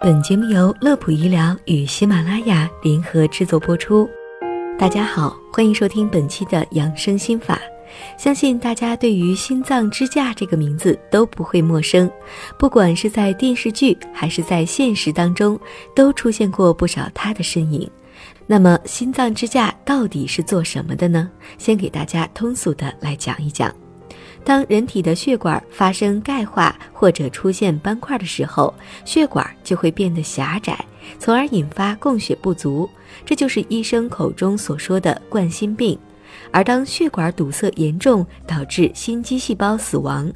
[0.00, 4.08] 本节目由乐普医疗与喜马拉雅联合制作播出。
[4.78, 7.60] 大家好，欢迎收听本期的养生心法。
[8.16, 12.08] 相信大家对于心脏支架这个名字都不会陌生，
[12.56, 15.58] 不管是在电视剧还是在现实当中，
[15.96, 17.90] 都出现过不少它的身影。
[18.46, 21.28] 那么，心脏支架到底是做什么的呢？
[21.58, 23.74] 先给大家通俗的来讲一讲。
[24.44, 28.72] 当人体的血管发生钙化或者出现斑块的时候，
[29.04, 30.78] 血管就会变得狭窄，
[31.18, 32.88] 从而引发供血不足，
[33.26, 35.98] 这就是医生口中所说的冠心病。
[36.50, 40.32] 而当血管堵塞严重，导致心肌细胞死亡，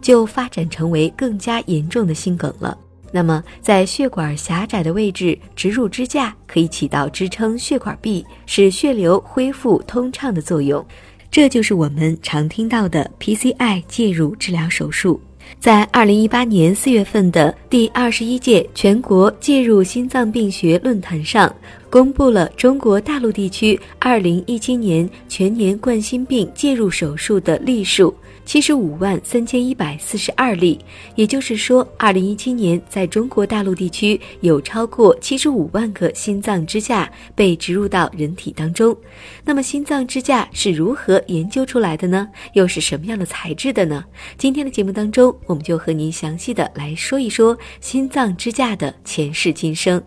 [0.00, 2.76] 就发展成为更加严重的心梗了。
[3.12, 10.84] 那么，在血管狭窄的位置植入支架，可以起到支撑血管壁、使血流恢复通畅的作用。
[11.30, 15.20] 这就是我们常听到的 PCI 介入治疗手术。
[15.60, 21.52] 在二零一八年四月份的第二十一届全国介入心脏病学论坛上，
[21.88, 28.12] 公布了中国大陆地区二零一七年全年冠心病介入手术的例数。
[28.50, 30.76] 七十五万三千一百四十二例，
[31.14, 38.96] 也就是说，二零一七年在中国大陆地区有超过七十五万个心脏支架被植入到人体当中。
[39.44, 42.28] 那么，心脏支架是如何研究出来的呢？
[42.54, 44.04] 又是什么样的材质的呢？
[44.36, 50.02] 今天的节目当中，我们就和您详细的来说一说心脏支架的前世今生。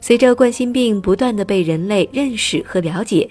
[0.00, 3.28] 随着冠心病不断的被人类认识和了解。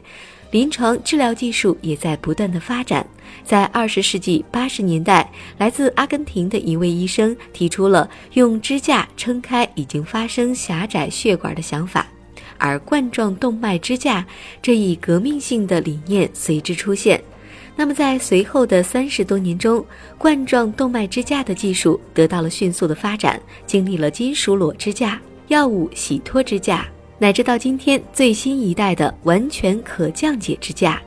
[0.51, 3.05] 临床治疗技术也在不断的发展。
[3.43, 12.07] 在二十世纪八十年代，来自阿根廷的一位医生提出了用支架撑开已经发生狭窄血管的想法，
[12.57, 14.25] 而冠状动脉支架
[14.61, 17.21] 这一革命性的理念随之出现。
[17.75, 19.85] 那么，在随后的三十多年中，
[20.17, 26.85] 冠状动脉支架的技术得到了迅速的发展，经历了金属裸支架、药物洗脱支架。
[27.19, 31.01] 乃至到今天最新一代的完全可降解支架，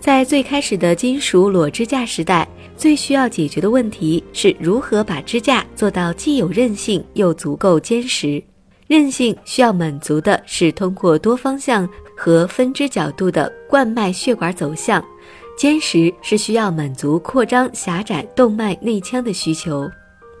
[0.00, 8.42] 在最开始的金属裸支架时代，最需要解决的问题是如何把支架做到既有韧性又足够坚实。
[8.86, 15.04] 韧性需要满足的是通过多方向和分支角度的冠脉血管走向，
[15.56, 19.90] 坚实是需要满足扩张狭窄动脉内腔的需求。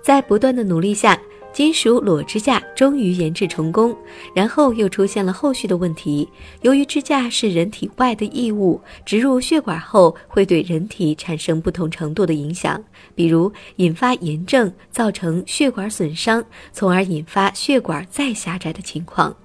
[0.02, 1.18] 在不断的努力下。
[1.52, 3.94] 金属裸支架终于研制成功，
[4.34, 6.26] 然后又出现了后续的问题。
[6.62, 12.82] 由于支架是人体外的异物，植入血管后会对人体产生不同程度的影响，
[13.14, 16.42] 比如引发炎症，造成血管损伤，
[16.72, 19.36] 从而引发血管再狭窄的情况。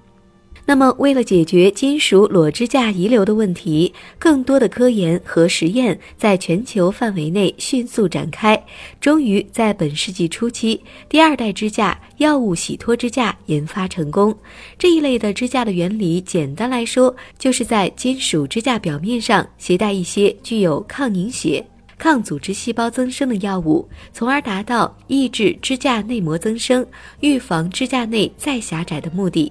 [0.68, 8.62] 那么，为了解决金属裸支架遗留的问题，更多的科研和实验在全球范围内迅速展开。
[9.00, 14.36] 终于在本世纪初期，第二代支架——药物洗脱支架研发成功。
[14.78, 21.64] 这一类的支架的原理，简单来说，就是在金属支架表面上携带一些具有抗凝血、
[21.96, 26.86] 抗组织细胞增生的药物，从而达到抑制支架内膜增生、
[27.20, 29.50] 预防支架内再狭窄的目的。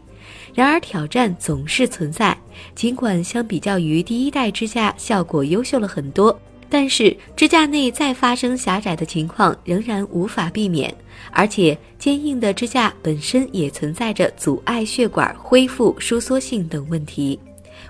[0.57, 2.35] 然而挑战总是存在，
[2.73, 6.35] 尽管相比较于第一代支架效果优秀了很多，
[6.67, 10.91] 但是支架内再发生狭窄的情况仍然无法避免，
[11.29, 17.39] 而且坚硬的支架本身也存在着阻碍血管恢复收缩性等问题。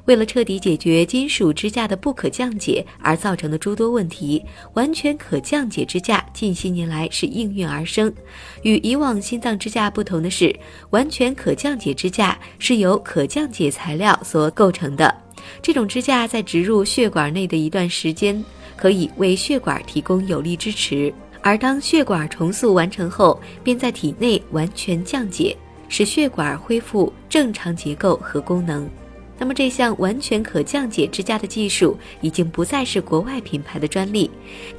[0.08, 4.42] 为了彻底解决金属支架的不可降解而造成的诸多问题，
[4.74, 8.12] 完全可降解支架近些年来是应运而生。
[8.64, 10.58] 与以往心脏支架不同的是，
[10.92, 15.14] 完全可降解支架是由可降解材料所构成的。
[15.62, 18.42] 这种支架在植入血管内的一段时间，
[18.78, 25.56] 可以为血管提供有力支持，而当血管重塑完成后，便在体内完全降解，
[25.90, 28.90] 使血管恢复正常结构和功能。
[29.40, 34.30] 那么这项完全可降解支架的技术已经不再是国外品牌的专利，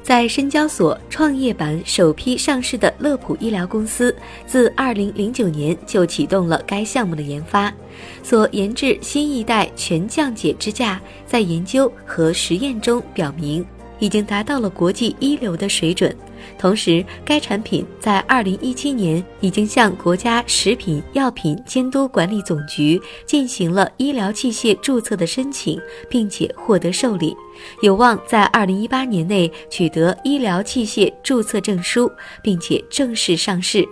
[0.03, 4.13] 在深交所创业板首批上市的乐普医疗公司，
[4.45, 7.73] 自2009年就启动了该项目的研发，
[8.21, 13.65] 所研制新一代全降解支架，在研究和实验中表明，
[13.99, 16.15] 已经达到了国际一流的水准。
[16.57, 27.35] 同时，该产品在二零一七年已经向国家食品药品监督管理总局进行了医疗器械注册的申请，并且获得受理，
[27.81, 32.11] 有望在二零一八年内取得医疗器械注册证书，
[32.41, 33.87] 并且正式上市。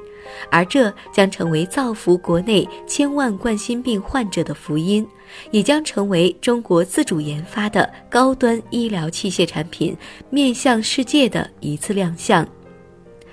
[0.50, 5.07] 而这将成为造福国内千万冠心病患者的福音，
[5.51, 9.95] 也将成为中国自主研发的高端医疗器械产品
[10.29, 12.47] 面向世界的一次亮相。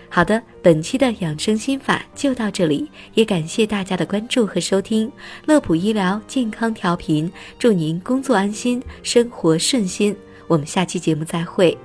[0.09, 0.43] 好的。
[0.65, 5.13] 本期的养生心法就到这里，也感谢大家的关注和收听。
[5.45, 10.17] 乐普医疗健康调频，祝您工作安心，生活顺心。
[10.47, 11.77] 我们下期节目再会。